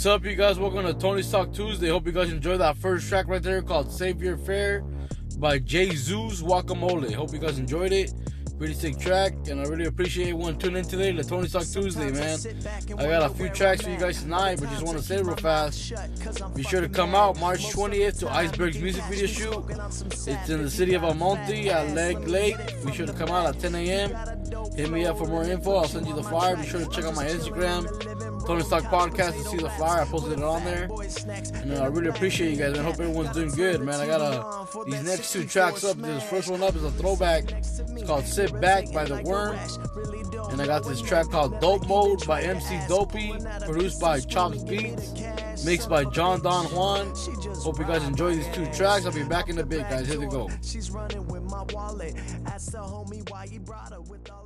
What's 0.03 0.17
up, 0.17 0.25
you 0.25 0.35
guys? 0.35 0.59
Welcome 0.59 0.85
to 0.85 0.95
Tony's 0.95 1.31
Talk 1.31 1.53
Tuesday. 1.53 1.89
Hope 1.89 2.07
you 2.07 2.11
guys 2.11 2.33
enjoyed 2.33 2.59
that 2.59 2.77
first 2.77 3.09
track 3.09 3.29
right 3.29 3.41
there 3.41 3.63
called 3.63 3.93
Savoir 3.93 4.37
Faire 4.37 4.81
by 5.39 5.61
Jayzeuss 5.61 6.43
Guackamoley. 6.43 7.15
Hope 7.15 7.33
you 7.33 7.39
guys 7.39 7.57
enjoyed 7.57 7.93
it. 7.93 8.13
Pretty 8.59 8.75
sick 8.75 8.99
track, 8.99 9.33
and 9.49 9.61
I 9.61 9.65
really 9.65 9.85
appreciate 9.85 10.31
everyone 10.31 10.59
tuning 10.59 10.79
in 10.79 10.85
today 10.85 11.13
to 11.13 11.23
Tony's 11.23 11.53
Talk 11.53 11.63
Tuesday, 11.63 12.11
man. 12.11 12.37
I 12.99 13.07
got 13.07 13.31
a 13.31 13.33
few 13.33 13.49
tracks 13.51 13.83
for 13.83 13.91
you 13.91 13.97
guys 13.97 14.21
tonight, 14.21 14.59
but 14.59 14.71
just 14.71 14.83
want 14.83 14.99
to 14.99 15.05
say 15.05 15.23
real 15.23 15.37
fast. 15.37 15.93
Be 16.57 16.65
sure 16.65 16.81
to 16.81 16.89
come 16.89 17.15
out 17.15 17.39
March 17.39 17.61
20th 17.61 18.19
to 18.21 18.29
Iceberg's 18.29 18.81
music 18.81 19.05
video 19.05 19.29
shoot. 19.29 19.65
It's 20.27 20.51
in 20.51 20.65
the 20.65 20.71
city 20.71 20.95
of 20.95 21.05
El 21.05 21.15
Monte 21.15 21.71
at 21.71 21.95
Legg 21.95 22.27
Lake. 22.27 22.57
Be 22.85 22.93
sure 22.93 23.07
to 23.07 23.13
come 23.13 23.29
out 23.29 23.47
at 23.47 23.61
10 23.61 23.77
a.m. 23.77 24.11
Hit 24.75 24.91
me 24.91 25.07
up 25.07 25.19
for 25.19 25.27
more 25.27 25.45
info. 25.45 25.77
I'll 25.77 25.85
send 25.85 26.09
you 26.09 26.15
the 26.17 26.25
flyer. 26.25 26.57
Be 26.57 26.67
sure 26.67 26.81
to 26.81 26.91
check 26.91 27.05
out 27.05 27.15
my 27.15 27.27
Instagram, 27.27 28.32
Tony's 28.47 28.69
Talk 28.69 28.85
Podcast, 28.85 29.33
to 29.35 29.45
see 29.49 29.57
the 29.59 29.71
flyer. 29.71 30.03
I 30.03 30.05
posted 30.05 30.33
it 30.33 30.43
on 30.43 30.65
there. 30.65 30.85
And 31.63 31.73
uh, 31.73 31.83
I 31.83 31.87
really 31.87 32.09
appreciate 32.09 32.51
you 32.51 32.57
guys, 32.57 32.75
man. 32.75 32.85
Hope 32.85 32.95
everyone's 32.95 33.33
doing 33.33 33.51
good, 33.51 33.83
man. 33.83 34.01
I 34.01 34.07
got 34.07 34.21
uh, 34.21 34.85
these 34.85 35.03
next 35.05 35.33
two 35.33 35.45
tracks 35.45 35.85
up. 35.85 35.97
This 35.99 36.23
first 36.25 36.51
one 36.51 36.63
up 36.63 36.75
is 36.75 36.85
a 36.85 36.91
throwback. 36.93 37.51
It's 37.53 37.81
called 38.05 38.25
Sit 38.27 38.61
Back 38.61 38.93
by 38.93 39.05
Tha 39.05 39.23
Wurm. 39.23 39.59
And 40.53 40.61
I 40.61 40.67
got 40.67 40.85
this 40.85 41.01
track 41.01 41.31
called 41.31 41.61
Dope 41.61 41.87
Mode 41.87 42.27
by 42.27 42.43
Emcee 42.43 42.87
Dopey, 42.89 43.33
produced 43.65 44.01
by 44.01 44.21
Chopz 44.21 44.69
Beats, 44.69 45.65
mixed 45.65 45.89
by 45.89 46.05
John 46.05 46.43
Don 46.43 46.67
Juan. 46.67 47.13
Hope 47.57 47.79
you 47.79 47.85
guys 47.85 48.03
enjoy 48.05 48.35
these 48.35 48.49
two 48.49 48.67
tracks. 48.67 49.07
I'll 49.07 49.13
be 49.13 49.25
back 49.25 49.49
in 49.49 49.59
a 49.59 49.65
bit, 49.65 49.89
guys. 49.89 50.09
Here 50.09 50.19
they 50.19 50.27
go. 50.27 50.51
She's 50.63 50.91
running 50.91 51.27
with 51.29 51.43
my 51.45 51.63
wallet. 51.73 52.15
Ask 52.47 52.73
the 52.73 52.79
homie 52.79 53.29
why 53.31 53.47
he 53.47 53.59
brought 53.59 53.93
her 53.93 54.01
with 54.01 54.31
all 54.31 54.42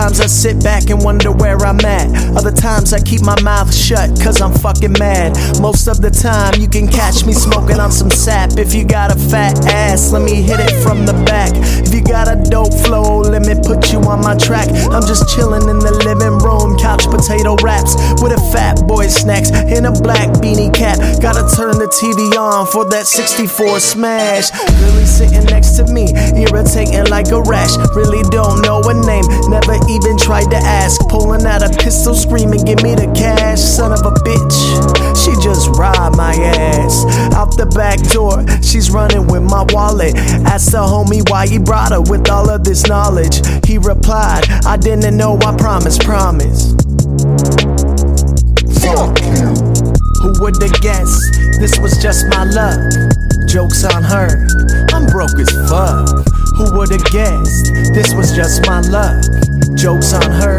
Sometimes 0.00 0.20
I 0.22 0.26
sit 0.28 0.64
back 0.64 0.88
and 0.88 1.04
wonder 1.04 1.30
where 1.30 1.58
I'm 1.58 1.78
at. 1.80 2.34
Other 2.34 2.50
times 2.50 2.94
I 2.94 3.00
keep 3.00 3.20
my 3.20 3.38
mouth 3.42 3.68
shut 3.74 4.08
cause 4.18 4.40
I'm 4.40 4.54
fucking 4.54 4.92
mad. 4.92 5.36
Most 5.60 5.88
of 5.88 6.00
the 6.00 6.08
time 6.08 6.58
you 6.58 6.68
can 6.68 6.88
catch 6.88 7.26
me 7.26 7.34
smoking 7.34 7.78
on 7.78 7.92
some 7.92 8.08
sap. 8.08 8.56
If 8.56 8.72
you 8.72 8.86
got 8.86 9.14
a 9.14 9.18
fat 9.28 9.62
ass, 9.66 10.10
let 10.10 10.22
me 10.22 10.36
hit 10.40 10.58
it 10.58 10.72
from 10.82 11.04
the 11.04 11.12
back. 11.28 11.52
On 14.20 14.24
my 14.24 14.36
track. 14.36 14.68
I'm 14.92 15.02
just 15.02 15.28
chilling 15.34 15.68
in 15.68 15.78
the 15.80 15.92
living 16.04 16.38
room, 16.44 16.76
couch 16.78 17.08
potato 17.08 17.56
wraps 17.64 17.96
with 18.22 18.32
a 18.32 18.40
fat 18.52 18.86
boy 18.86 19.08
snacks 19.08 19.50
in 19.50 19.86
a 19.86 19.92
black 19.92 20.28
beanie 20.40 20.72
cap. 20.72 20.98
Gotta 21.20 21.44
turn 21.56 21.78
the 21.80 21.88
TV 21.88 22.36
on 22.36 22.66
for 22.66 22.84
that 22.90 23.06
64 23.06 23.80
smash. 23.80 24.52
Really 24.80 25.06
sitting 25.06 25.44
next 25.48 25.76
to 25.80 25.84
me, 25.88 26.12
irritating 26.36 27.08
like 27.08 27.32
a 27.32 27.40
rash. 27.42 27.76
Really 27.96 28.22
don't 28.30 28.62
know 28.62 28.80
a 28.84 28.94
name, 28.94 29.24
never 29.48 29.76
even 29.88 30.16
tried 30.18 30.50
to 30.52 30.60
ask. 30.60 31.00
Pulling 31.08 31.46
out 31.46 31.62
a 31.62 31.70
pistol, 31.80 32.14
screaming, 32.14 32.64
Give 32.64 32.82
me 32.82 32.94
the 32.94 33.10
cash, 33.16 33.60
son 33.60 33.92
of 33.92 34.04
a 34.04 34.12
bitch. 34.20 34.56
She 35.16 35.32
just 35.42 35.68
robbed 35.76 36.16
my 36.16 36.34
ass 36.34 37.04
out 37.34 37.56
the 37.56 37.66
back 37.66 37.98
door. 38.12 38.44
She's 38.62 38.90
running 38.90 39.26
with 39.26 39.42
my 39.42 39.64
wallet. 39.70 40.14
Asked 40.44 40.72
the 40.72 40.78
homie 40.78 41.28
why 41.30 41.48
he 41.48 41.58
brought 41.58 41.92
her 41.92 42.00
with 42.00 42.28
all 42.28 42.50
of 42.50 42.64
this 42.64 42.86
knowledge. 42.86 43.40
He 43.66 43.78
replied, 43.78 44.09
I 44.12 44.76
didn't 44.80 45.16
know, 45.16 45.38
I 45.44 45.56
promise, 45.56 45.96
promise. 45.96 46.72
Fuck 48.82 49.20
you. 49.22 49.54
Who 50.20 50.34
would've 50.42 50.80
guessed 50.80 51.38
this 51.60 51.78
was 51.78 51.96
just 52.02 52.26
my 52.28 52.44
luck? 52.44 52.90
Joke's 53.46 53.84
on 53.84 54.02
her, 54.02 54.46
I'm 54.92 55.06
broke 55.06 55.38
as 55.38 55.50
fuck. 55.68 56.08
Who 56.56 56.76
would've 56.76 57.04
guessed 57.12 57.72
this 57.94 58.12
was 58.14 58.34
just 58.34 58.66
my 58.66 58.80
luck? 58.80 59.22
Joke's 59.76 60.12
on 60.12 60.30
her, 60.42 60.58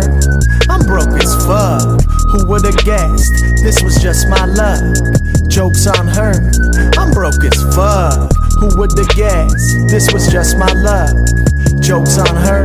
I'm 0.69 0.86
broke 0.86 1.21
as 1.21 1.36
fuck. 1.45 2.01
Who 2.31 2.47
would've 2.47 2.77
guessed 2.86 3.33
this 3.63 3.83
was 3.83 4.01
just 4.01 4.30
my 4.30 4.45
luck? 4.45 4.81
Joke's 5.50 5.88
on 5.88 6.07
her, 6.07 6.51
I'm 6.97 7.12
broke 7.12 7.44
as 7.44 7.62
fuck. 7.75 8.31
Who 8.59 8.69
would've 8.77 9.09
guessed 9.09 9.89
this 9.89 10.12
was 10.13 10.31
just 10.31 10.57
my 10.57 10.71
luck? 10.71 11.15
Joke's 11.81 12.18
on 12.18 12.36
her, 12.36 12.63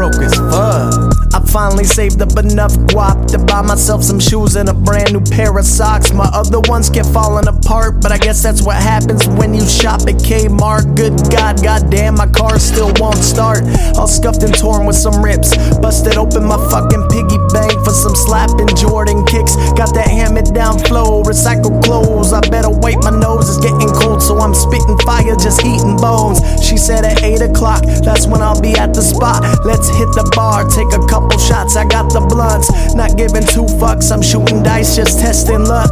broke 0.00 0.22
as 0.22 0.34
fuck. 0.34 1.12
I 1.34 1.40
finally 1.52 1.84
saved 1.84 2.22
up 2.22 2.32
enough 2.38 2.72
guap 2.88 3.30
to 3.32 3.38
buy 3.38 3.60
myself 3.60 4.02
some 4.02 4.18
shoes 4.18 4.56
and 4.56 4.66
a 4.68 4.72
brand 4.72 5.12
new 5.12 5.20
pair 5.20 5.56
of 5.56 5.66
socks. 5.66 6.10
My 6.10 6.24
other 6.32 6.58
ones 6.72 6.88
kept 6.88 7.08
falling 7.10 7.46
apart, 7.46 8.00
but 8.00 8.10
I 8.10 8.16
guess 8.16 8.42
that's 8.42 8.62
what 8.62 8.76
happens 8.76 9.28
when 9.28 9.52
you 9.52 9.60
shop 9.68 10.00
at 10.08 10.16
Kmart. 10.24 10.96
Good 10.96 11.14
God, 11.30 11.62
goddamn, 11.62 12.14
my 12.14 12.26
car 12.28 12.58
still 12.58 12.90
won't 12.96 13.20
start. 13.20 13.60
All 13.94 14.08
scuffed 14.08 14.42
and 14.42 14.56
torn 14.56 14.86
with 14.86 14.96
some 14.96 15.22
rips. 15.22 15.54
Busted 15.78 16.16
open 16.16 16.44
my 16.48 16.56
fucking 16.70 17.04
piggy 17.12 17.38
bank 17.52 17.76
for 17.84 17.92
some 17.92 18.16
slapping 18.16 18.72
Jordan 18.80 19.26
kicks. 19.26 19.54
Got 19.76 19.92
that 19.94 20.08
hammer 20.08 20.42
down 20.42 20.78
flow, 20.78 21.22
recycled 21.22 21.84
clothes. 21.84 22.32
I 22.32 22.40
better 22.48 22.70
wipe 22.70 23.04
my 23.04 23.12
nose, 23.12 23.52
it's 23.52 23.60
getting 23.60 23.92
cold, 24.00 24.22
so 24.22 24.38
I'm 24.38 24.54
spitting 24.54 24.96
fire, 25.04 25.36
just 25.36 25.60
heating 25.60 25.96
bones. 25.98 26.40
She 26.70 26.76
said 26.76 27.04
at 27.04 27.20
8 27.24 27.42
o'clock, 27.50 27.82
that's 28.04 28.28
when 28.28 28.40
I'll 28.42 28.60
be 28.60 28.74
at 28.74 28.94
the 28.94 29.02
spot. 29.02 29.42
Let's 29.66 29.88
hit 29.88 30.06
the 30.14 30.22
bar, 30.36 30.62
take 30.70 30.94
a 30.94 31.04
couple 31.04 31.36
shots. 31.36 31.74
I 31.74 31.84
got 31.84 32.12
the 32.12 32.20
blunts, 32.20 32.70
not 32.94 33.16
giving 33.16 33.42
two 33.42 33.66
fucks. 33.82 34.12
I'm 34.12 34.22
shooting 34.22 34.62
dice, 34.62 34.94
just 34.94 35.18
testing 35.18 35.64
luck. 35.66 35.90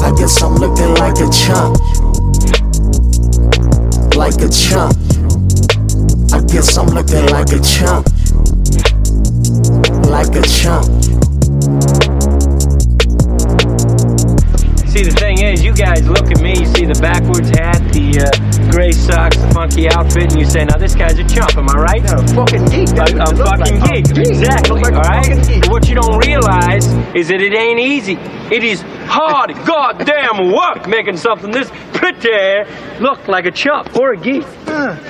I 0.00 0.16
guess 0.16 0.40
I'm 0.40 0.54
looking 0.54 0.94
like 0.96 1.20
a 1.20 1.28
chump. 1.28 1.76
Like 4.16 4.40
a 4.40 4.48
chump. 4.48 4.96
I 6.32 6.40
guess 6.48 6.78
I'm 6.78 6.88
looking 6.88 7.26
like 7.28 7.52
a 7.52 7.60
chump. 7.60 8.08
Like 10.08 10.32
a 10.32 10.42
chump. 10.48 12.13
See, 14.94 15.02
the 15.02 15.10
thing 15.10 15.42
is, 15.42 15.60
you 15.60 15.74
guys 15.74 16.06
look 16.06 16.30
at 16.30 16.40
me, 16.40 16.50
you 16.50 16.66
see 16.66 16.84
the 16.84 16.94
backwards 17.02 17.50
hat, 17.50 17.82
the 17.92 18.30
uh, 18.30 18.70
gray 18.70 18.92
socks, 18.92 19.36
the 19.36 19.48
funky 19.48 19.90
outfit, 19.90 20.30
and 20.30 20.38
you 20.38 20.46
say, 20.46 20.64
now 20.64 20.76
this 20.76 20.94
guy's 20.94 21.18
a 21.18 21.26
chump, 21.26 21.56
am 21.56 21.68
I 21.68 21.74
right? 21.74 22.02
fucking 22.30 22.66
geek. 22.66 22.90
That's 22.90 23.10
a 23.10 23.34
fucking 23.34 23.80
like. 23.80 23.90
geek, 23.90 24.14
geek. 24.14 24.28
exactly. 24.28 24.82
Like 24.82 24.92
all 24.92 25.02
right. 25.02 25.26
fucking 25.26 25.42
geek. 25.48 25.62
But 25.62 25.70
what 25.72 25.88
you 25.88 25.96
don't 25.96 26.16
realize 26.18 26.86
is 27.16 27.26
that 27.26 27.42
it 27.42 27.52
ain't 27.52 27.80
easy. 27.80 28.14
It 28.54 28.62
is 28.62 28.82
hard, 29.08 29.50
goddamn 29.66 30.52
work 30.52 30.86
making 30.86 31.16
something 31.16 31.50
this 31.50 31.72
pretty 31.94 32.62
look 33.02 33.26
like 33.26 33.46
a 33.46 33.50
chump 33.50 33.96
or 33.96 34.12
a 34.12 34.16
geek. 34.16 34.46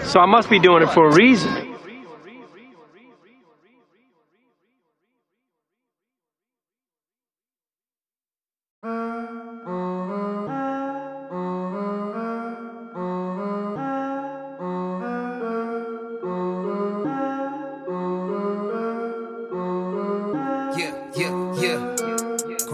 So 0.04 0.18
I 0.18 0.24
must 0.24 0.48
be 0.48 0.58
doing 0.58 0.82
it 0.82 0.88
for 0.88 1.10
a 1.10 1.14
reason. 1.14 1.63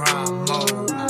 Grind 0.01 0.49
mode. 0.49 1.10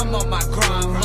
I'm 0.00 0.14
on 0.14 0.30
my 0.30 0.40
grind. 0.44 0.99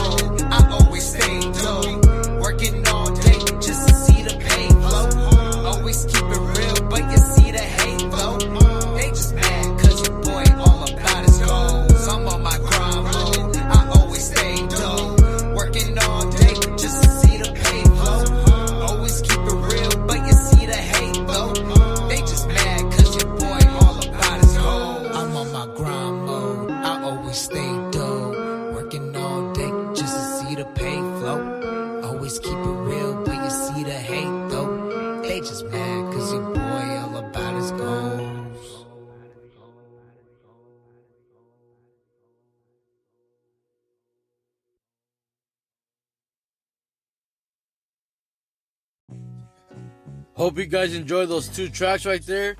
Hope 50.35 50.57
you 50.57 50.65
guys 50.65 50.93
enjoyed 50.93 51.29
those 51.29 51.47
two 51.47 51.69
tracks 51.69 52.05
right 52.05 52.21
there. 52.25 52.57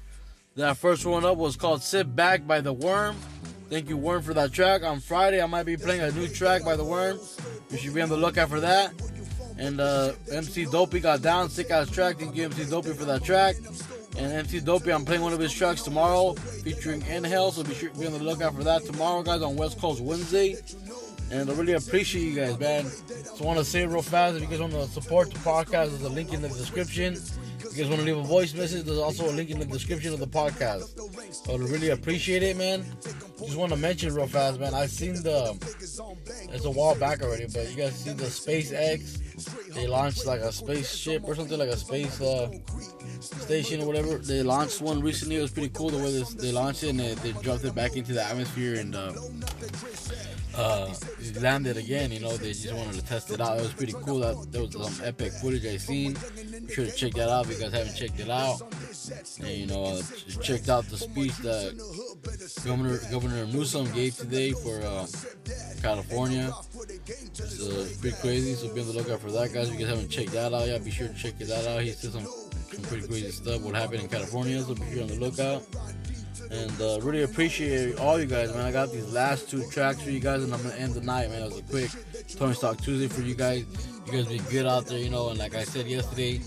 That 0.55 0.77
first 0.77 1.05
one 1.05 1.25
up 1.25 1.35
was 1.35 1.57
called 1.57 1.83
Sit 1.83 2.15
Back 2.15 2.47
by 2.47 2.61
Tha 2.61 2.73
Wurm. 2.73 3.15
Thank 3.69 3.89
you, 3.89 3.97
Wurm, 3.97 4.23
for 4.23 4.33
that 4.33 4.53
track. 4.53 4.83
On 4.83 5.01
Friday, 5.01 5.41
I 5.41 5.45
might 5.45 5.65
be 5.65 5.75
playing 5.75 5.99
a 5.99 6.09
new 6.11 6.29
track 6.29 6.63
by 6.63 6.77
Tha 6.77 6.83
Wurm. 6.83 7.19
You 7.69 7.77
should 7.77 7.93
be 7.93 8.01
on 8.01 8.07
the 8.07 8.15
lookout 8.15 8.47
for 8.47 8.61
that. 8.61 8.93
And 9.57 9.81
uh, 9.81 10.13
Emcee 10.31 10.71
Dopey 10.71 11.01
got 11.01 11.21
down, 11.21 11.49
sick 11.49 11.69
ass 11.69 11.89
track. 11.89 12.17
Thank 12.17 12.37
you, 12.37 12.47
Emcee 12.47 12.69
Dopey, 12.69 12.93
for 12.93 13.03
that 13.03 13.25
track. 13.25 13.57
And 14.17 14.47
Emcee 14.47 14.63
Dopey, 14.63 14.93
I'm 14.93 15.03
playing 15.03 15.23
one 15.23 15.33
of 15.33 15.39
his 15.39 15.51
tracks 15.51 15.81
tomorrow 15.81 16.33
featuring 16.33 17.01
Inhale, 17.07 17.51
so 17.51 17.63
be 17.63 17.73
sure 17.73 17.89
to 17.89 17.99
be 17.99 18.07
on 18.07 18.13
the 18.13 18.23
lookout 18.23 18.55
for 18.55 18.63
that 18.63 18.85
tomorrow, 18.85 19.21
guys, 19.21 19.41
on 19.41 19.57
West 19.57 19.81
Coast 19.81 19.99
Wednesday. 19.99 20.55
And 21.29 21.49
I 21.49 21.53
really 21.53 21.73
appreciate 21.73 22.23
you 22.23 22.35
guys, 22.35 22.57
man. 22.57 22.83
Just 22.83 23.41
want 23.41 23.59
to 23.59 23.65
say 23.65 23.85
real 23.85 24.01
fast 24.01 24.37
if 24.37 24.43
you 24.43 24.47
guys 24.47 24.61
want 24.61 24.71
to 24.71 24.87
support 24.87 25.33
the 25.33 25.39
podcast, 25.39 25.89
there's 25.89 26.03
a 26.03 26.09
link 26.09 26.31
in 26.31 26.41
the 26.41 26.47
description. 26.47 27.17
You 27.75 27.83
guys 27.83 27.89
want 27.89 27.99
to 27.99 28.05
leave 28.05 28.17
a 28.17 28.23
voice 28.23 28.53
message, 28.53 28.85
there's 28.85 28.99
also 28.99 29.29
a 29.29 29.33
link 29.33 29.49
in 29.49 29.59
the 29.59 29.65
description 29.65 30.13
of 30.13 30.21
the 30.21 30.27
podcast. 30.27 30.97
I 31.49 31.51
would 31.51 31.69
really 31.69 31.89
appreciate 31.89 32.41
it, 32.41 32.55
man. 32.55 32.85
Just 33.37 33.57
want 33.57 33.73
to 33.73 33.77
mention 33.77 34.15
real 34.15 34.27
fast, 34.27 34.61
man. 34.61 34.73
I've 34.73 34.91
seen 34.91 35.15
the. 35.15 35.57
It's 36.53 36.63
a 36.63 36.71
while 36.71 36.95
back 36.95 37.21
already, 37.21 37.47
but 37.53 37.69
you 37.69 37.75
guys 37.75 37.95
see 37.95 38.13
the 38.13 38.27
SpaceX. 38.27 39.73
They 39.73 39.87
launched 39.87 40.25
like 40.25 40.39
a 40.39 40.53
spaceship 40.53 41.23
or 41.25 41.35
something 41.35 41.59
like 41.59 41.67
a 41.67 41.75
space 41.75 42.21
uh, 42.21 42.49
station 43.19 43.81
or 43.81 43.87
whatever. 43.87 44.19
They 44.19 44.41
launched 44.41 44.81
one 44.81 45.01
recently. 45.01 45.35
It 45.35 45.41
was 45.41 45.51
pretty 45.51 45.69
cool 45.73 45.89
the 45.89 45.97
way 45.97 46.13
this, 46.13 46.33
they 46.33 46.53
launched 46.53 46.83
it 46.83 46.91
and 46.91 46.99
they, 47.01 47.15
they 47.15 47.33
dropped 47.41 47.65
it 47.65 47.75
back 47.75 47.97
into 47.97 48.13
the 48.13 48.23
atmosphere 48.23 48.75
and 48.75 48.95
uh, 48.95 49.11
uh, 50.55 50.93
landed 51.41 51.75
again. 51.75 52.11
You 52.13 52.21
know, 52.21 52.37
they 52.37 52.53
just 52.53 52.73
wanted 52.73 52.93
to 52.93 53.05
test 53.05 53.31
it 53.31 53.41
out. 53.41 53.59
It 53.59 53.63
was 53.63 53.73
pretty 53.73 53.93
cool. 54.05 54.19
That 54.19 54.51
there 54.53 54.61
was 54.61 54.71
some 54.71 55.05
epic 55.05 55.33
footage 55.33 55.65
I 55.65 55.75
seen. 55.75 56.15
Be 56.65 56.73
sure 56.73 56.85
to 56.85 56.91
check 56.91 57.13
that 57.13 57.29
out 57.29 57.47
you 57.47 57.55
guys 57.55 57.73
haven't 57.73 57.95
checked 57.95 58.19
it 58.19 58.29
out. 58.29 58.61
And 59.39 59.49
you 59.49 59.67
know, 59.67 59.83
uh, 59.83 60.01
checked 60.41 60.69
out 60.69 60.85
the 60.85 60.97
speech 60.97 61.35
that 61.37 61.75
Governor 62.65 62.99
Governor 63.11 63.45
Newsom 63.45 63.91
gave 63.93 64.15
today 64.15 64.51
for 64.51 64.81
uh, 64.81 65.05
California. 65.81 66.51
It's 67.07 67.61
uh, 67.61 67.87
pretty 68.01 68.17
crazy. 68.17 68.53
So 68.53 68.73
be 68.73 68.81
on 68.81 68.87
the 68.87 68.93
lookout 68.93 69.19
for 69.19 69.31
that, 69.31 69.53
guys. 69.53 69.69
If 69.69 69.73
you 69.73 69.85
guys 69.85 69.89
haven't 69.89 70.09
checked 70.09 70.31
that 70.31 70.53
out 70.53 70.67
yet, 70.67 70.83
be 70.83 70.91
sure 70.91 71.07
to 71.07 71.13
check 71.13 71.37
that 71.39 71.67
out. 71.67 71.81
He 71.81 71.91
said 71.91 72.11
some 72.11 72.25
some 72.25 72.83
pretty 72.83 73.07
crazy 73.07 73.31
stuff. 73.31 73.61
What 73.61 73.75
happened 73.75 74.01
in 74.01 74.09
California? 74.09 74.61
So 74.61 74.75
be 74.75 74.91
sure 74.91 75.03
on 75.03 75.07
the 75.07 75.19
lookout. 75.19 75.63
And 76.51 76.81
uh, 76.81 76.99
really 77.01 77.23
appreciate 77.23 77.97
all 77.99 78.19
you 78.19 78.27
guys, 78.27 78.53
man. 78.53 78.65
I 78.65 78.71
got 78.71 78.91
these 78.91 79.11
last 79.11 79.49
two 79.49 79.67
tracks 79.71 80.01
for 80.01 80.11
you 80.11 80.19
guys, 80.19 80.43
and 80.43 80.53
I'm 80.53 80.61
gonna 80.61 80.75
end 80.75 80.93
the 80.93 81.01
night, 81.01 81.29
man. 81.29 81.41
It 81.41 81.45
was 81.45 81.59
a 81.59 81.63
quick 81.63 81.89
Tony's 82.37 82.59
Talk 82.59 82.79
Tuesday 82.81 83.07
for 83.07 83.21
you 83.21 83.33
guys. 83.33 83.65
You 84.05 84.11
guys 84.11 84.27
be 84.27 84.37
good 84.51 84.67
out 84.67 84.85
there, 84.85 84.99
you 84.99 85.09
know. 85.09 85.29
And 85.29 85.39
like 85.39 85.55
I 85.55 85.63
said 85.63 85.87
yesterday, 85.87 86.41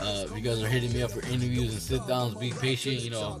uh, 0.00 0.26
if 0.26 0.36
you 0.36 0.42
guys 0.42 0.62
are 0.62 0.68
hitting 0.68 0.92
me 0.92 1.02
up 1.02 1.10
for 1.10 1.20
interviews 1.26 1.72
and 1.72 1.80
sit 1.80 2.06
downs, 2.06 2.34
be 2.34 2.50
patient. 2.50 3.00
You 3.00 3.10
know, 3.10 3.40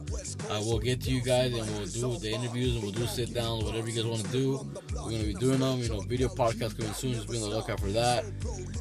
uh, 0.50 0.60
we'll 0.64 0.78
get 0.78 1.00
to 1.02 1.10
you 1.10 1.20
guys 1.20 1.52
and 1.52 1.66
we'll 1.76 1.86
do 1.86 2.18
the 2.18 2.32
interviews 2.32 2.74
and 2.74 2.82
we'll 2.82 2.92
do 2.92 3.06
sit 3.06 3.34
downs, 3.34 3.64
whatever 3.64 3.88
you 3.88 4.02
guys 4.02 4.06
want 4.06 4.24
to 4.24 4.32
do. 4.32 4.66
We're 4.94 5.10
gonna 5.10 5.24
be 5.24 5.34
doing 5.34 5.58
them. 5.58 5.78
You 5.80 5.88
know, 5.88 6.00
video 6.00 6.28
podcast 6.28 6.78
coming 6.78 6.92
soon. 6.92 7.14
Just 7.14 7.28
be 7.28 7.36
on 7.42 7.50
the 7.50 7.56
lookout 7.56 7.80
for 7.80 7.90
that. 7.90 8.24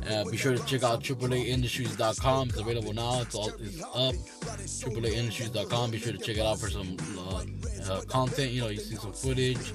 Uh, 0.10 0.30
be 0.30 0.38
sure 0.38 0.56
to 0.56 0.66
check 0.66 0.84
out 0.84 1.02
triple8industries.com. 1.02 2.50
It's 2.50 2.60
available 2.60 2.94
now. 2.94 3.22
It's 3.22 3.36
all 3.36 3.50
it's 3.60 3.82
up. 3.82 4.16
triple8industries.com. 4.46 5.92
Be 5.92 6.00
sure 6.00 6.14
to 6.14 6.20
check 6.20 6.38
it 6.38 6.46
out 6.46 6.60
for 6.60 6.70
some 6.70 6.98
uh, 7.18 7.44
uh, 7.92 8.02
content. 8.02 8.52
You 8.52 8.62
know, 8.62 8.70
you 8.70 8.80
see 8.80 8.96
some 8.96 9.14
footage, 9.14 9.74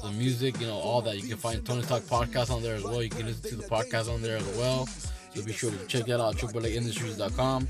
some 0.00 0.18
music. 0.18 0.60
You 0.60 0.66
know, 0.66 0.78
all 0.78 1.02
that. 1.02 1.16
You 1.16 1.28
can 1.28 1.36
find 1.36 1.64
Tony 1.64 1.82
Talk 1.82 2.02
podcast 2.02 2.50
on 2.50 2.62
there 2.62 2.76
as 2.76 2.84
well. 2.84 3.02
You 3.02 3.10
can 3.10 3.26
listen 3.26 3.50
to 3.50 3.56
the 3.56 3.68
podcast 3.68 4.12
on 4.12 4.22
there 4.22 4.36
as 4.36 4.46
well. 4.56 4.88
So 5.34 5.42
be 5.42 5.52
sure 5.52 5.70
to 5.70 5.86
check 5.86 6.06
that 6.06 6.20
out, 6.20 6.36
triple8industries.com. 6.36 7.68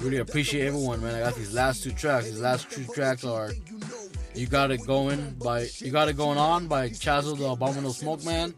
Really 0.00 0.18
appreciate 0.18 0.66
everyone, 0.66 1.00
man. 1.02 1.14
I 1.14 1.20
got 1.20 1.36
these 1.36 1.54
last 1.54 1.84
two 1.84 1.92
tracks. 1.92 2.26
These 2.26 2.40
last 2.40 2.70
two 2.70 2.84
tracks 2.92 3.24
are 3.24 3.52
You 4.34 4.46
Got 4.46 4.72
It 4.72 4.84
Going 4.84 5.36
by 5.38 5.68
You 5.78 5.92
Got 5.92 6.08
It 6.08 6.16
Going 6.16 6.36
On 6.36 6.66
by 6.66 6.88
Chazo 6.88 7.38
the 7.38 7.48
Abominable 7.48 7.92
Smoke 7.92 8.24
Man 8.24 8.52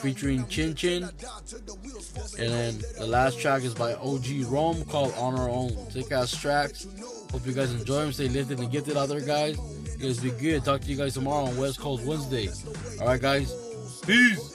featuring 0.00 0.46
Chin 0.48 0.74
Chin. 0.74 1.04
And 1.04 2.50
then 2.50 2.82
the 2.98 3.06
last 3.06 3.38
track 3.38 3.62
is 3.62 3.74
by 3.74 3.94
OG 3.94 4.46
Rome 4.46 4.84
called 4.86 5.14
On 5.16 5.38
Our 5.38 5.48
Own. 5.48 5.70
Sick 5.90 6.10
ass 6.10 6.34
tracks. 6.34 6.86
Hope 7.30 7.46
you 7.46 7.52
guys 7.52 7.72
enjoy 7.72 8.02
them. 8.02 8.12
Stay 8.12 8.28
lifted 8.28 8.58
and 8.58 8.70
gifted 8.70 8.96
out 8.96 9.08
there, 9.08 9.20
guys. 9.20 9.56
You 9.96 10.08
guys 10.08 10.18
be 10.18 10.30
good. 10.30 10.64
Talk 10.64 10.80
to 10.80 10.88
you 10.88 10.96
guys 10.96 11.14
tomorrow 11.14 11.44
on 11.44 11.56
West 11.56 11.78
Coast 11.78 12.04
Wednesday. 12.04 12.48
Alright 13.00 13.20
guys. 13.20 13.54
Peace. 14.04 14.51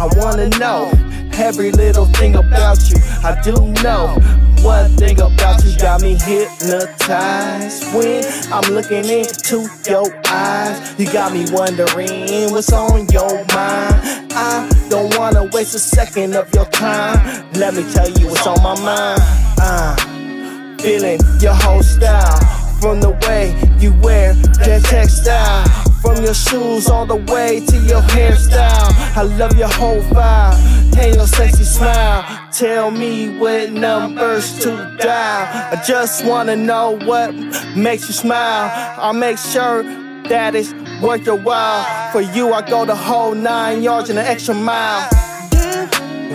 I 0.00 0.08
wanna 0.16 0.48
know 0.58 0.90
every 1.34 1.72
little 1.72 2.06
thing 2.06 2.34
about 2.34 2.88
you. 2.88 2.96
I 3.22 3.38
do 3.44 3.52
know 3.82 4.16
one 4.62 4.88
thing 4.96 5.20
about 5.20 5.62
you 5.62 5.76
got 5.76 6.00
me 6.00 6.14
hypnotized 6.14 7.94
when 7.94 8.24
I'm 8.50 8.72
looking 8.72 9.04
into 9.04 9.68
your 9.86 10.06
eyes. 10.26 10.98
You 10.98 11.04
got 11.12 11.34
me 11.34 11.44
wondering 11.50 12.50
what's 12.50 12.72
on 12.72 13.08
your 13.08 13.44
mind. 13.52 14.32
I 14.32 14.86
don't 14.88 15.14
wanna 15.18 15.44
waste 15.52 15.74
a 15.74 15.78
second 15.78 16.34
of 16.34 16.48
your 16.54 16.64
time. 16.64 17.52
Let 17.52 17.74
me 17.74 17.84
tell 17.92 18.08
you 18.08 18.28
what's 18.28 18.46
on 18.46 18.62
my 18.62 18.80
mind. 18.80 19.20
Uh, 19.60 20.76
feeling 20.78 21.20
your 21.42 21.52
whole 21.52 21.82
style 21.82 22.40
from 22.80 23.02
the 23.02 23.10
way 23.28 23.54
you 23.78 23.92
wear 24.00 24.32
that 24.32 24.82
textile. 24.84 25.89
From 26.00 26.24
your 26.24 26.34
shoes 26.34 26.88
all 26.88 27.06
the 27.06 27.16
way 27.16 27.64
to 27.66 27.76
your 27.82 28.00
hairstyle. 28.00 28.90
I 29.16 29.22
love 29.22 29.56
your 29.58 29.68
whole 29.68 30.00
vibe 30.02 30.96
and 30.98 31.14
your 31.14 31.26
sexy 31.26 31.64
smile. 31.64 32.24
Tell 32.52 32.90
me 32.90 33.38
what 33.38 33.70
numbers 33.70 34.58
to 34.60 34.96
dial. 34.98 35.76
I 35.78 35.82
just 35.86 36.24
wanna 36.24 36.56
know 36.56 36.98
what 37.04 37.34
makes 37.76 38.08
you 38.08 38.14
smile. 38.14 38.70
I'll 38.98 39.12
make 39.12 39.38
sure 39.38 39.82
that 40.28 40.54
it's 40.54 40.72
worth 41.02 41.26
your 41.26 41.36
while. 41.36 41.84
For 42.12 42.20
you, 42.20 42.52
I 42.52 42.62
go 42.68 42.84
the 42.84 42.96
whole 42.96 43.34
nine 43.34 43.82
yards 43.82 44.10
and 44.10 44.18
an 44.18 44.26
extra 44.26 44.54
mile. 44.54 45.08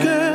girl, 0.03 0.34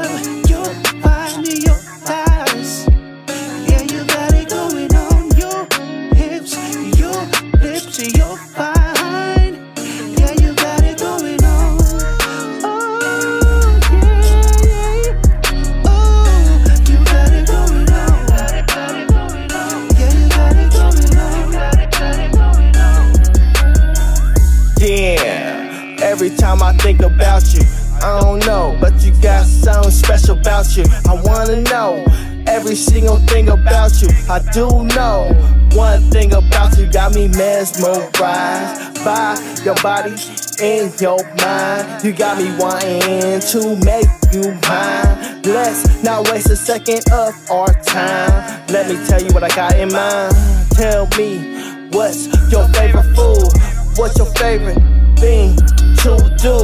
every 26.22 26.36
time 26.36 26.62
I 26.62 26.74
think 26.74 27.00
about 27.00 27.54
you, 27.54 27.62
I 28.02 28.20
don't 28.20 28.44
know, 28.44 28.76
but 28.78 28.92
you 29.02 29.10
got 29.22 29.46
something 29.46 29.90
special 29.90 30.38
about 30.38 30.76
you. 30.76 30.84
I 31.08 31.18
wanna 31.24 31.62
know 31.62 32.04
every 32.46 32.74
single 32.74 33.16
thing 33.20 33.48
about 33.48 34.02
you. 34.02 34.08
I 34.28 34.40
do 34.52 34.68
know 34.94 35.32
one 35.72 36.02
thing 36.10 36.34
about 36.34 36.76
you, 36.76 36.92
got 36.92 37.14
me 37.14 37.28
mesmerized 37.28 39.02
by 39.02 39.40
your 39.64 39.76
body 39.76 40.12
and 40.60 40.92
your 41.00 41.24
mind. 41.40 42.04
You 42.04 42.12
got 42.12 42.36
me 42.36 42.54
wanting 42.58 43.40
to 43.40 43.76
make 43.82 44.10
you 44.30 44.52
mine. 44.68 45.40
Let's 45.44 46.04
not 46.04 46.30
waste 46.30 46.50
a 46.50 46.56
second 46.56 47.00
of 47.12 47.32
our 47.50 47.72
time. 47.84 48.66
Let 48.68 48.90
me 48.90 49.02
tell 49.06 49.22
you 49.22 49.32
what 49.32 49.42
I 49.42 49.48
got 49.56 49.74
in 49.74 49.90
mind. 49.90 50.34
Tell 50.72 51.08
me 51.16 51.88
what's 51.92 52.26
your 52.52 52.68
favorite 52.74 53.08
food? 53.16 53.48
What's 53.96 54.18
your 54.18 54.30
favorite 54.34 54.76
thing 55.16 55.56
to 56.02 56.34
do? 56.38 56.56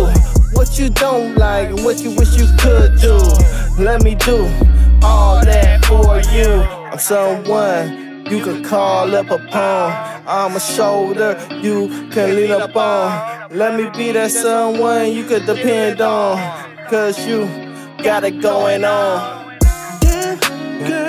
What 0.53 0.79
you 0.79 0.89
don't 0.89 1.37
like 1.37 1.69
and 1.69 1.85
what 1.85 2.01
you 2.01 2.11
wish 2.17 2.37
you 2.37 2.49
could 2.59 2.99
do. 3.01 3.17
let 3.79 4.03
me 4.03 4.15
do 4.15 4.45
all 5.03 5.45
that 5.45 5.85
for 5.85 6.21
you. 6.35 6.63
I'm 6.91 6.99
someone 6.99 8.25
you 8.31 8.43
can 8.43 8.65
call 8.65 9.15
up 9.15 9.31
upon. 9.31 9.93
I'm 10.27 10.57
a 10.57 10.61
shoulder 10.61 11.39
you 11.63 12.09
can 12.11 12.35
lean 12.35 12.51
up 12.51 12.75
on. 12.75 13.51
Let 13.51 13.79
me 13.79 13.91
be 13.97 14.13
that 14.13 14.31
someone 14.31 15.13
you 15.13 15.25
could 15.25 15.45
depend 15.45 16.01
on. 16.01 16.39
Cause 16.89 17.27
you 17.27 17.47
got 18.03 18.25
it 18.25 18.41
going 18.41 18.85
on. 18.85 19.59
Damn, 20.01 20.39
girl, 20.89 21.06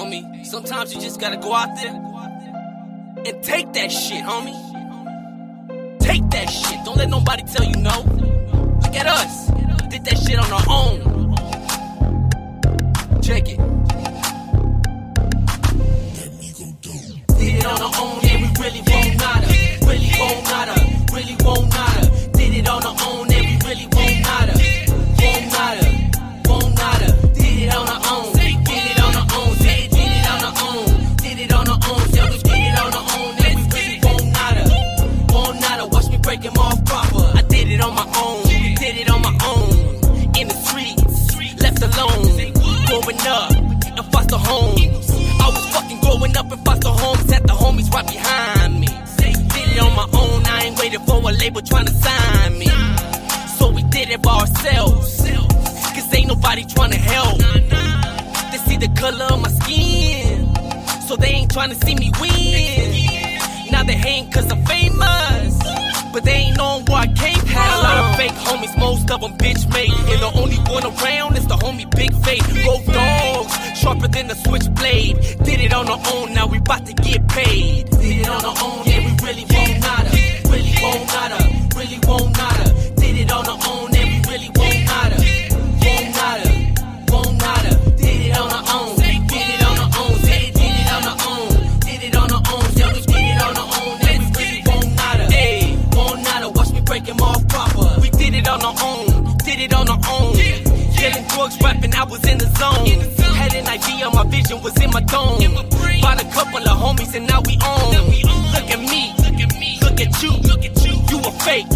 homie, 0.00 0.46
sometimes 0.46 0.94
you 0.94 1.00
just 1.00 1.20
gotta 1.20 1.36
go 1.36 1.52
out 1.52 1.76
there 1.76 1.94
and 3.26 3.42
take 3.42 3.72
that 3.74 3.92
shit, 3.92 4.24
homie. 4.24 4.56
Take 6.00 6.28
that 6.30 6.48
shit. 6.48 6.84
Don't 6.84 6.96
let 6.96 7.10
nobody 7.10 7.42
tell 7.42 7.66
you 7.66 7.76
no. 7.76 8.00
Look 8.82 8.96
at 8.96 9.06
us. 9.06 9.48
Did 9.90 10.04
that 10.06 10.18
shit 10.18 10.38
on 10.38 10.50
our 10.52 10.64
own. 10.68 11.00
Check 13.22 13.48
it. 13.48 13.79
Up 43.26 43.52
in 43.52 44.04
foster 44.12 44.36
homes. 44.36 45.10
I 45.40 45.48
was 45.48 45.66
fucking 45.74 46.00
growing 46.00 46.36
up 46.36 46.50
in 46.52 46.58
foster 46.58 46.88
homes. 46.88 47.30
Had 47.30 47.44
the 47.44 47.52
homies 47.52 47.90
right 47.92 48.06
behind 48.06 48.80
me. 48.80 48.86
Did 49.18 49.76
it 49.76 49.80
on 49.80 49.94
my 49.96 50.08
own. 50.12 50.44
I 50.46 50.64
ain't 50.64 50.78
waiting 50.78 51.00
for 51.00 51.18
a 51.18 51.32
label 51.32 51.62
trying 51.62 51.86
to 51.86 51.92
sign 51.92 52.58
me. 52.58 52.68
So 53.58 53.70
we 53.70 53.82
did 53.84 54.10
it 54.10 54.22
by 54.22 54.40
ourselves. 54.40 55.22
Cause 55.94 56.14
ain't 56.14 56.28
nobody 56.28 56.64
trying 56.64 56.92
to 56.92 56.98
help. 56.98 57.38
They 58.50 58.58
see 58.58 58.76
the 58.76 58.90
color 58.96 59.26
of 59.26 59.40
my 59.42 59.50
skin. 59.50 60.54
So 61.06 61.16
they 61.16 61.28
ain't 61.28 61.50
trying 61.52 61.70
to 61.70 61.86
see 61.86 61.94
me 61.94 62.12
win. 62.20 63.72
Now 63.72 63.82
they 63.82 63.94
hating 63.94 64.30
cause 64.30 64.50
I'm 64.50 64.64
famous. 64.66 65.89
But 66.12 66.24
they 66.24 66.32
ain't 66.32 66.56
knowing 66.56 66.84
where 66.86 66.98
I 66.98 67.06
came 67.06 67.38
from. 67.38 67.48
Had 67.48 67.78
a 67.78 67.82
lot 67.82 67.98
of 67.98 68.14
oh. 68.14 68.16
fake 68.16 68.32
homies, 68.32 68.78
most 68.78 69.10
of 69.10 69.20
them 69.20 69.36
bitch 69.38 69.62
made. 69.72 69.90
And 70.10 70.20
the 70.22 70.30
only 70.34 70.56
one 70.70 70.84
around 70.84 71.36
is 71.36 71.46
the 71.46 71.56
homie 71.56 71.88
Big 71.94 72.12
Fate. 72.24 72.42
Road 72.66 72.84
dogs, 72.86 73.78
sharper 73.78 74.08
than 74.08 74.30
a 74.30 74.34
switchblade. 74.34 75.16
Did 75.44 75.60
it 75.60 75.72
on 75.72 75.88
our 75.88 76.00
own, 76.12 76.34
now 76.34 76.46
we 76.46 76.58
bout 76.58 76.84
to 76.86 76.92
get 76.92 77.28
paid. 77.28 77.90
Did 77.90 78.22
it 78.22 78.28
on 78.28 78.44
our 78.44 78.56
own, 78.62 78.89
vision 104.50 104.62
was 104.64 104.76
in 104.82 104.90
my 104.90 105.00
dome. 105.00 105.38
Bought 106.00 106.22
a 106.22 106.24
couple 106.32 106.58
of 106.58 106.78
homies 106.78 107.14
and 107.14 107.26
now 107.26 107.40
we 107.46 107.58
own. 107.64 107.92
Look 108.52 108.70
at 108.70 108.80
me, 108.80 109.14
look 109.82 110.00
at 110.00 110.22
you. 110.22 110.30
You 111.10 111.18
a 111.18 111.32
fake, 111.42 111.66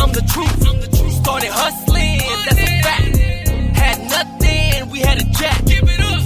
I'm 0.00 0.12
the 0.12 0.22
truth. 0.32 1.12
Started 1.12 1.50
hustling, 1.50 2.18
that's 2.44 2.60
a 2.60 2.82
fact. 2.82 3.16
Had 3.76 3.98
nothing, 4.10 4.90
we 4.90 5.00
had 5.00 5.22
a 5.22 5.24
jack. 5.38 5.62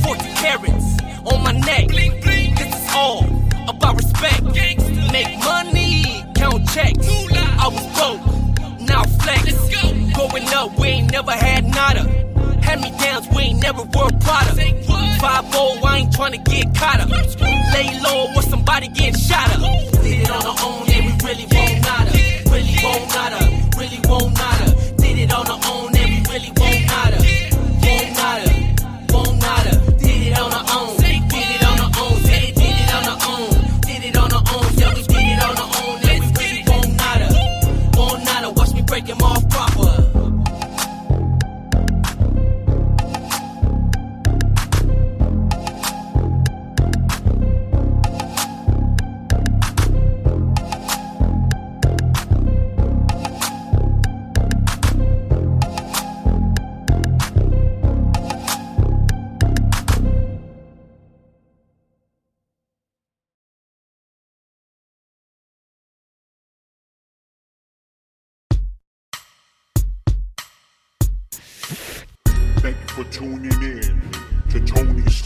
40 0.02 0.24
carats 0.34 0.86
on 1.32 1.42
my 1.42 1.52
neck. 1.52 1.88
This 1.88 2.74
is 2.74 2.94
all 2.94 3.24
about 3.68 3.96
respect. 3.96 4.44
Make 5.12 5.38
money, 5.44 6.24
count 6.34 6.68
checks. 6.70 7.06
I 7.64 7.68
was 7.68 7.86
broke, 7.96 8.22
now 8.80 9.04
flex. 9.22 9.52
Going 10.16 10.48
up, 10.48 10.78
we 10.78 10.88
ain't 10.88 11.12
never 11.12 11.32
had 11.32 11.64
nada. 11.64 12.04
Hand 12.62 12.82
me 12.82 12.90
downs, 12.98 13.28
we 13.34 13.42
ain't 13.42 13.62
never 13.62 13.82
wore 13.84 14.10
Prada. 14.20 14.57
5 15.80 15.84
I 15.84 15.98
ain't 15.98 16.12
tryna 16.12 16.44
get 16.44 16.74
caught 16.74 17.00
up. 17.00 17.08
Lay 17.74 18.00
low 18.00 18.32
or 18.34 18.42
somebody 18.42 18.88
getting 18.88 19.14
shot 19.14 19.50
up. 19.54 19.60
Did 20.02 20.22
it 20.22 20.30
on 20.30 20.42
our 20.46 20.56
own, 20.64 20.87